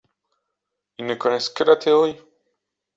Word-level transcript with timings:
Ils 0.97 1.05
ne 1.05 1.13
connaissent 1.13 1.49
que 1.51 1.63
la 1.63 1.75
théorie!… 1.75 2.15